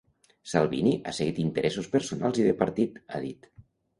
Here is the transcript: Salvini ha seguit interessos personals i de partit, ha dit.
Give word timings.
Salvini 0.53 0.93
ha 0.95 1.13
seguit 1.17 1.41
interessos 1.43 1.91
personals 1.97 2.41
i 2.43 2.47
de 2.47 2.57
partit, 2.63 2.99
ha 3.13 3.21
dit. 3.27 3.49